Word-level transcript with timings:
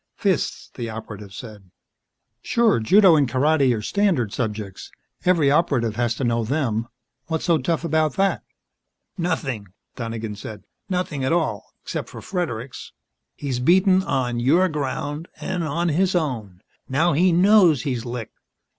"Fists," 0.15 0.71
the 0.73 0.89
Operative 0.89 1.31
said. 1.31 1.69
"Sure 2.41 2.79
Judo 2.79 3.15
and 3.15 3.29
Karate 3.29 3.71
are 3.77 3.83
standard 3.83 4.33
subjects 4.33 4.91
every 5.25 5.51
Operative 5.51 5.95
has 5.95 6.15
to 6.15 6.23
know 6.23 6.43
them. 6.43 6.87
What's 7.27 7.43
so 7.45 7.59
tough 7.59 7.83
about 7.83 8.13
that?" 8.13 8.41
"Nothing," 9.15 9.67
Donegan 9.95 10.35
said. 10.37 10.63
"Nothing 10.89 11.23
at 11.23 11.31
all 11.33 11.71
except 11.83 12.09
for 12.09 12.19
Fredericks. 12.19 12.93
He's 13.35 13.59
been 13.59 13.65
beaten 13.65 14.01
on 14.01 14.39
your 14.39 14.67
ground, 14.69 15.27
and 15.39 15.63
on 15.63 15.89
his 15.89 16.15
own. 16.15 16.61
Now 16.89 17.13
he 17.13 17.31
knows 17.31 17.83
he's 17.83 18.03
licked. 18.03 18.39